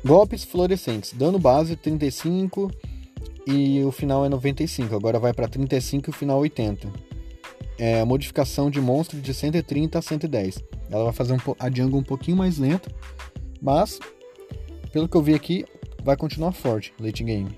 [0.06, 1.12] Golpes fluorescentes.
[1.12, 2.72] Dano base 35
[3.45, 4.95] e o final é 95.
[4.95, 6.88] Agora vai para 35 e o final 80.
[7.77, 10.63] É a modificação de monstro de 130 a 110.
[10.89, 12.91] Ela vai fazer um, a jungle um pouquinho mais lenta,
[13.62, 13.99] mas
[14.91, 15.65] pelo que eu vi aqui,
[16.03, 17.58] vai continuar forte late game.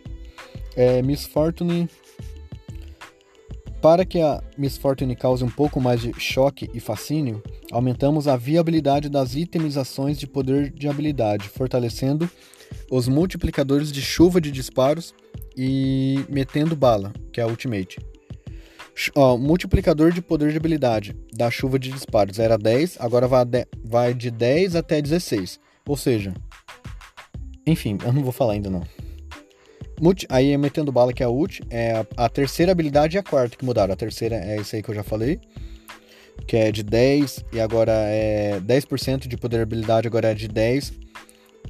[0.76, 1.90] É, Miss Fortune
[3.86, 8.36] para que a Miss Fortune cause um pouco mais de choque e fascínio, aumentamos a
[8.36, 12.28] viabilidade das itemizações de poder de habilidade, fortalecendo
[12.90, 15.14] os multiplicadores de chuva de disparos
[15.58, 18.00] e metendo bala, que é a Ultimate.
[19.14, 23.68] Ó, multiplicador de poder de habilidade da chuva de disparos era 10, agora vai, de,
[23.84, 25.60] vai de 10 até 16.
[25.88, 26.34] Ou seja,
[27.68, 28.84] enfim, eu não vou falar ainda não.
[30.00, 33.24] Multi, aí metendo bala que é a ult, é a, a, terceira habilidade e a
[33.24, 33.94] quarta que mudaram.
[33.94, 35.40] A terceira é esse aí que eu já falei,
[36.48, 40.48] que é de 10 e agora é 10% de poder de habilidade, agora é de
[40.48, 41.05] 10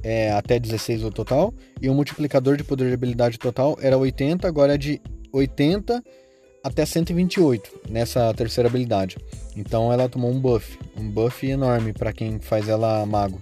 [0.06, 1.52] é, até 16 o total.
[1.82, 6.00] E o multiplicador de poder de habilidade total era 80, agora é de 80
[6.62, 9.16] até 128 nessa terceira habilidade.
[9.56, 13.40] Então ela tomou um buff, um buff enorme para quem faz ela mago.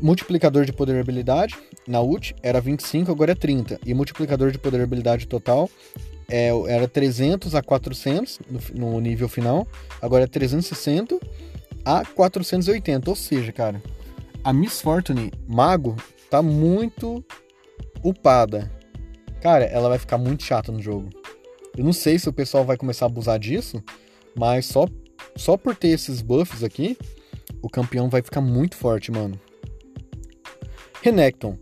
[0.00, 1.54] Multiplicador de poder de habilidade
[1.86, 3.80] na ult era 25, agora é 30.
[3.84, 5.68] E multiplicador de poder de habilidade total
[6.30, 8.40] é, era 300 a 400
[8.74, 9.68] no, no nível final,
[10.00, 11.18] agora é 360
[11.84, 13.10] a 480.
[13.10, 13.82] Ou seja, cara,
[14.44, 15.96] a Miss Fortune Mago
[16.30, 17.24] tá muito
[18.04, 18.70] upada.
[19.40, 21.08] Cara, ela vai ficar muito chata no jogo.
[21.76, 23.82] Eu não sei se o pessoal vai começar a abusar disso,
[24.38, 24.86] mas só,
[25.34, 26.96] só por ter esses buffs aqui,
[27.62, 29.40] o campeão vai ficar muito forte, mano.
[31.00, 31.58] Renekton.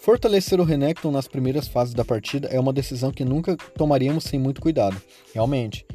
[0.00, 4.40] Fortalecer o Renekton nas primeiras fases da partida é uma decisão que nunca tomaríamos sem
[4.40, 5.00] muito cuidado.
[5.32, 5.86] Realmente.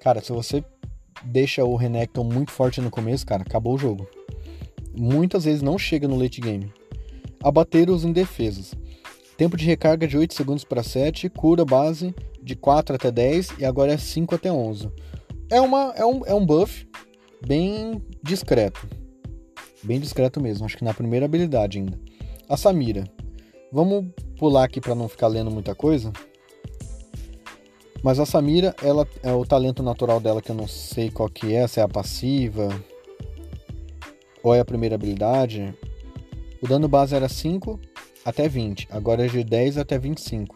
[0.00, 0.62] Cara, se você
[1.22, 4.06] deixa o Renekton muito forte no começo, cara, acabou o jogo.
[4.96, 6.72] Muitas vezes não chega no late game.
[7.42, 8.74] Abater os indefesos.
[9.36, 13.64] Tempo de recarga de 8 segundos para 7, cura base de 4 até 10 e
[13.64, 14.88] agora é 5 até 11.
[15.50, 16.86] É, uma, é, um, é um buff
[17.44, 18.86] bem discreto.
[19.82, 21.98] Bem discreto mesmo, acho que na primeira habilidade ainda.
[22.48, 23.04] A Samira.
[23.72, 24.06] Vamos
[24.38, 26.12] pular aqui para não ficar lendo muita coisa.
[28.02, 31.54] Mas a Samira, ela é o talento natural dela que eu não sei qual que
[31.54, 32.68] é, se é a passiva
[34.44, 35.74] ou é a primeira habilidade.
[36.60, 37.80] O dano base era 5
[38.24, 40.54] até 20, agora é de 10 até 25.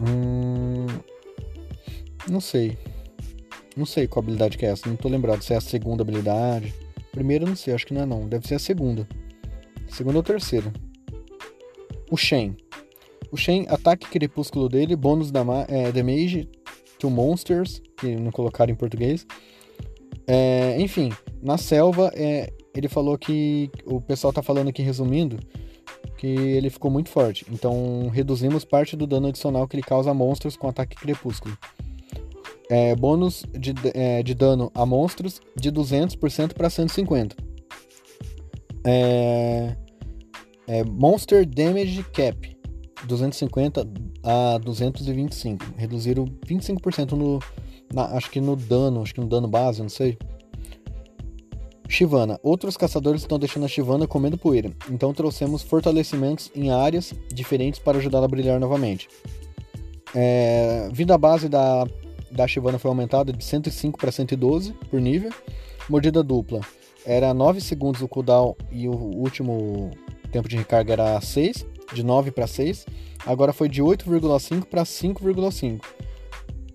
[0.00, 0.86] Hum,
[2.28, 2.76] não sei.
[3.76, 4.88] Não sei qual habilidade que é essa.
[4.88, 6.74] Não tô lembrado se é a segunda habilidade.
[7.12, 8.28] Primeira não sei, acho que não é não.
[8.28, 9.08] Deve ser a segunda.
[9.88, 10.72] Segunda ou terceira.
[12.10, 12.56] O Shen.
[13.30, 16.48] O Shen, ataque crepúsculo dele, bônus da é, damage
[16.98, 19.26] to monsters, que não colocaram em português.
[20.32, 21.12] É, enfim,
[21.42, 23.68] na selva, é, ele falou que.
[23.84, 25.40] O pessoal tá falando aqui resumindo
[26.16, 27.44] que ele ficou muito forte.
[27.50, 31.58] Então reduzimos parte do dano adicional que ele causa a monstros com ataque crepúsculo.
[32.68, 37.32] É, bônus de, é, de dano a monstros de 200% para 150%.
[38.84, 39.76] É,
[40.68, 42.56] é, Monster Damage Cap
[43.04, 43.84] 250
[44.22, 45.64] a 225.
[45.76, 47.40] Reduziram 25% no.
[47.92, 50.16] Na, acho que no dano, acho que no dano base, não sei.
[51.88, 52.38] Shivana.
[52.42, 57.98] Outros caçadores estão deixando a Shivana comendo poeira, então trouxemos fortalecimentos em áreas diferentes para
[57.98, 59.08] ajudá-la a brilhar novamente.
[60.14, 61.84] É, vida base da,
[62.30, 65.32] da Shivana foi aumentada de 105 para 112 por nível.
[65.88, 66.60] Mordida dupla.
[67.04, 69.90] Era 9 segundos o cooldown e o último
[70.30, 72.86] tempo de recarga era 6, de 9 para 6.
[73.26, 75.80] Agora foi de 8,5 para 5,5.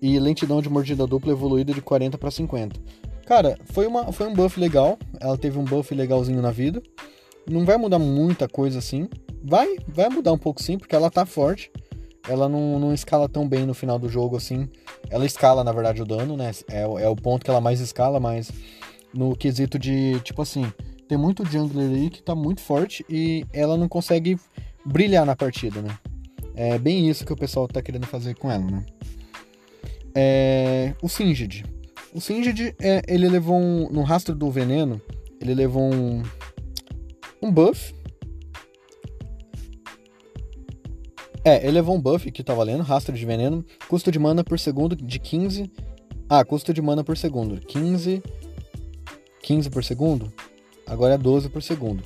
[0.00, 2.78] E lentidão de mordida dupla evoluída de 40 para 50.
[3.26, 4.98] Cara, foi, uma, foi um buff legal.
[5.20, 6.82] Ela teve um buff legalzinho na vida.
[7.48, 9.08] Não vai mudar muita coisa assim.
[9.42, 11.70] Vai, vai mudar um pouco sim, porque ela tá forte.
[12.28, 14.68] Ela não, não escala tão bem no final do jogo assim.
[15.10, 16.50] Ela escala, na verdade, o dano, né?
[16.70, 18.50] É, é o ponto que ela mais escala, mas
[19.14, 20.64] no quesito de, tipo assim,
[21.08, 24.38] tem muito jungler aí que tá muito forte e ela não consegue
[24.84, 25.96] brilhar na partida, né?
[26.54, 28.84] É bem isso que o pessoal tá querendo fazer com ela, né?
[30.16, 31.64] É, o Singed.
[32.14, 34.98] O Singed, é, ele levou um, no rastro do veneno,
[35.38, 36.22] ele levou um,
[37.42, 37.94] um buff.
[41.44, 44.58] É, ele levou um buff que tá valendo, rastro de veneno, custo de mana por
[44.58, 45.70] segundo de 15.
[46.28, 48.22] Ah, custo de mana por segundo, 15
[49.46, 50.32] 15 por segundo,
[50.84, 52.02] agora é 12 por segundo.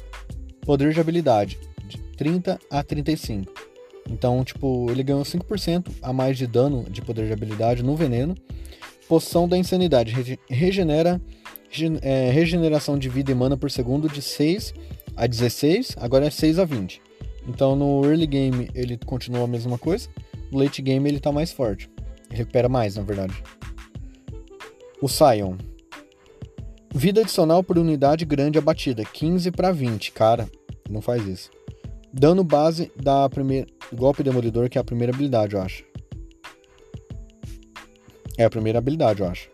[0.61, 3.70] Poder de habilidade, de 30 a 35.
[4.11, 8.35] Então, tipo, ele ganhou 5% a mais de dano de poder de habilidade no veneno.
[9.09, 10.15] Poção da insanidade,
[10.49, 11.21] regenera
[12.03, 14.75] é, regeneração de vida e mana por segundo de 6
[15.17, 17.01] a 16, agora é 6 a 20.
[17.49, 20.09] Então no early game ele continua a mesma coisa,
[20.51, 21.91] no late game ele tá mais forte.
[22.29, 23.35] Ele recupera mais, na verdade.
[25.03, 25.57] O Sion,
[26.93, 30.11] Vida adicional por unidade grande abatida, 15 para 20.
[30.11, 30.49] Cara,
[30.89, 31.51] não faz isso.
[32.13, 33.67] Dano base da primeira.
[33.93, 35.85] Golpe demolidor, que é a primeira habilidade, eu acho.
[38.39, 39.49] É a primeira habilidade, eu acho.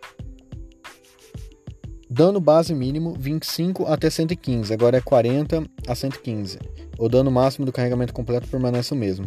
[2.08, 6.58] Dano base mínimo 25 até 115, agora é 40 a 115.
[6.98, 9.26] O dano máximo do carregamento completo permanece o mesmo.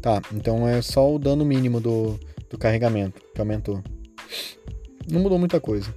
[0.00, 2.18] Tá, então é só o dano mínimo do,
[2.50, 3.82] do carregamento que aumentou.
[5.10, 5.94] Não mudou muita coisa.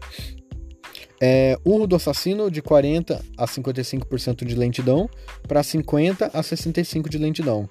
[1.20, 5.10] É, urro do assassino de 40 a 55% de lentidão
[5.48, 7.68] para 50 a 65 de lentidão.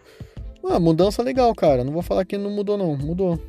[0.68, 1.84] Ah, mudança legal, cara.
[1.84, 3.40] Não vou falar que não mudou não, mudou.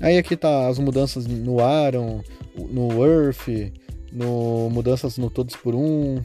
[0.00, 2.22] Aí aqui tá as mudanças no Aron,
[2.54, 3.72] no Earth,
[4.12, 6.22] no mudanças no Todos por Um.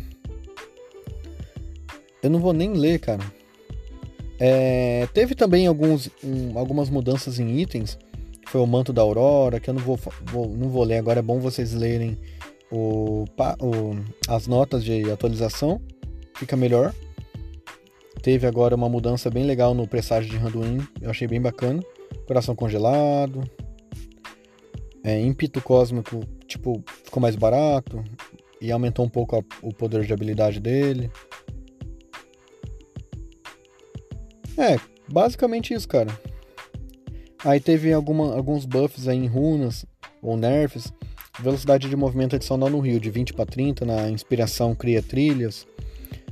[2.22, 3.24] Eu não vou nem ler, cara.
[4.38, 7.98] É, teve também alguns, um, algumas mudanças em itens.
[8.48, 11.20] Foi o manto da Aurora, que eu não vou, vou, não vou ler agora.
[11.20, 12.18] É bom vocês lerem
[12.72, 13.26] o,
[13.60, 13.96] o,
[14.28, 15.82] as notas de atualização,
[16.36, 16.94] fica melhor.
[18.22, 21.84] Teve agora uma mudança bem legal no presságio de Randuin, eu achei bem bacana.
[22.28, 23.44] Coração congelado.
[25.04, 28.04] É, ímpeto cósmico, tipo, ficou mais barato
[28.62, 31.10] e aumentou um pouco a, o poder de habilidade dele.
[34.56, 34.80] É,
[35.12, 36.12] basicamente isso, cara.
[37.44, 39.86] Aí teve alguma, alguns buffs aí em runas
[40.22, 40.94] ou nerfs
[41.40, 45.66] Velocidade de movimento adicional no rio, de 20 para 30, na inspiração cria trilhas.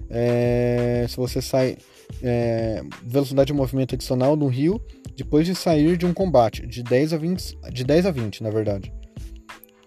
[0.10, 1.78] É, se você sai.
[2.24, 4.82] É, velocidade de movimento adicional no rio
[5.16, 8.50] depois de sair de um combate, de 10 a 20, de 10 a 20, na
[8.50, 8.92] verdade.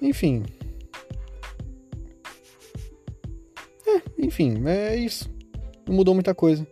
[0.00, 0.44] Enfim.
[3.86, 5.30] É, enfim, é isso.
[5.86, 6.66] Não mudou muita coisa.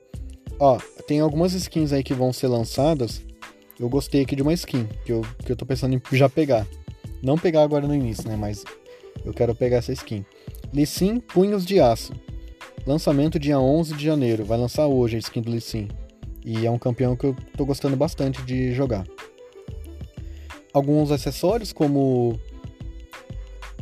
[0.59, 3.22] Ó, tem algumas skins aí que vão ser lançadas.
[3.79, 6.66] Eu gostei aqui de uma skin que eu, que eu tô pensando em já pegar.
[7.22, 8.37] Não pegar agora no início, né?
[8.37, 8.64] Mas
[9.24, 10.24] eu quero pegar essa skin.
[10.72, 12.12] Lissin Punhos de Aço.
[12.87, 14.44] Lançamento dia 11 de janeiro.
[14.44, 15.88] Vai lançar hoje a skin do Lissin.
[16.44, 19.06] E é um campeão que eu tô gostando bastante de jogar.
[20.72, 22.38] Alguns acessórios como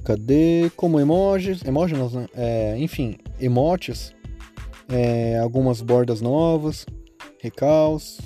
[0.03, 0.71] cadê?
[0.75, 2.27] Como emojis, emojis, né?
[2.35, 4.15] É, enfim, emotes,
[4.89, 6.87] é, algumas bordas novas,
[7.41, 8.19] recaus.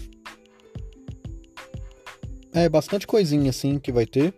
[2.54, 4.32] É bastante coisinha assim que vai ter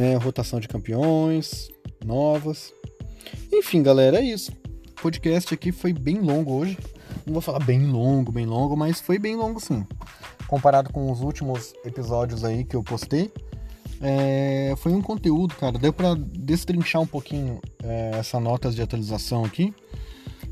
[0.00, 1.68] é, rotação de campeões
[2.02, 2.72] novas.
[3.52, 4.50] Enfim, galera, é isso.
[4.98, 6.78] O podcast aqui foi bem longo hoje.
[7.26, 9.86] Não vou falar bem longo, bem longo, mas foi bem longo sim.
[10.48, 13.30] Comparado com os últimos episódios aí que eu postei.
[14.00, 15.78] É, foi um conteúdo, cara.
[15.78, 18.38] Deu para destrinchar um pouquinho é, essa
[18.70, 19.74] de atualização aqui.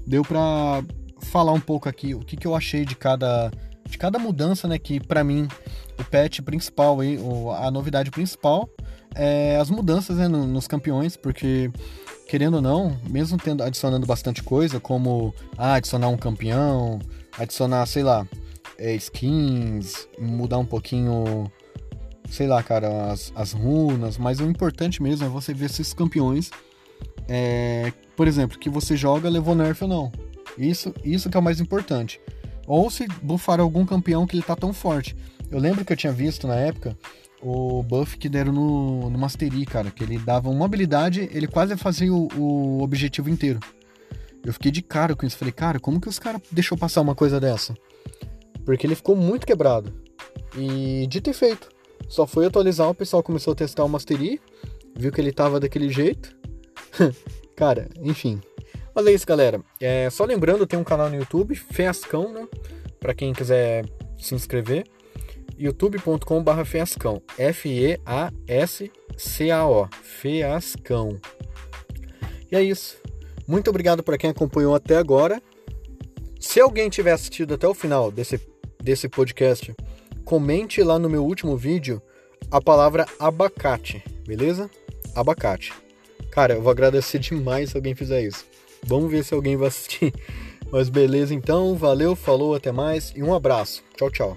[0.06, 0.84] Deu para
[1.22, 3.50] falar um pouco aqui o que, que eu achei de cada
[3.88, 4.78] de cada mudança, né?
[4.78, 5.48] Que para mim
[5.98, 7.18] o patch principal aí,
[7.58, 8.68] a novidade principal
[9.14, 11.70] é, as mudanças né, no, nos campeões, porque
[12.28, 17.00] querendo ou não, mesmo tendo adicionando bastante coisa, como ah, adicionar um campeão,
[17.38, 18.26] adicionar, sei lá,
[18.78, 21.50] é, skins, mudar um pouquinho,
[22.30, 25.94] sei lá, cara, as, as runas, mas o importante mesmo é você ver se esses
[25.94, 26.50] campeões,
[27.26, 30.12] é, por exemplo, que você joga levou nerf ou não.
[30.56, 32.20] Isso, isso que é o mais importante.
[32.66, 35.16] Ou se buffar algum campeão que ele tá tão forte.
[35.50, 36.96] Eu lembro que eu tinha visto na época
[37.42, 41.76] o buff que deram no, no Mastery, cara, que ele dava uma habilidade, ele quase
[41.76, 43.60] fazia o, o objetivo inteiro.
[44.44, 45.36] Eu fiquei de cara com isso.
[45.36, 47.74] Falei, cara, como que os caras deixou passar uma coisa dessa?
[48.64, 49.92] Porque ele ficou muito quebrado.
[50.56, 51.68] E de ter feito.
[52.08, 54.40] Só foi atualizar, o pessoal começou a testar o Mastery,
[54.96, 56.34] viu que ele tava daquele jeito.
[57.54, 58.40] cara, enfim.
[58.94, 59.60] Mas é isso, galera.
[59.80, 62.48] É, só lembrando, tem um canal no YouTube, Feascão, né?
[62.98, 63.84] Pra quem quiser
[64.16, 64.84] se inscrever.
[65.56, 67.22] youtube.com.br Feascão.
[67.38, 67.88] F-E-A-S-C-A-O.
[70.02, 71.20] Feascão.
[72.50, 72.98] E é isso.
[73.46, 75.40] Muito obrigado para quem acompanhou até agora.
[76.40, 78.40] Se alguém tiver assistido até o final desse,
[78.82, 79.74] desse podcast,
[80.24, 82.02] comente lá no meu último vídeo
[82.50, 84.70] a palavra abacate, beleza?
[85.14, 85.72] Abacate.
[86.30, 88.46] Cara, eu vou agradecer demais se alguém fizer isso.
[88.84, 90.12] Vamos ver se alguém vai assistir.
[90.70, 93.82] Mas beleza, então, valeu, falou, até mais e um abraço.
[93.96, 94.36] Tchau, tchau.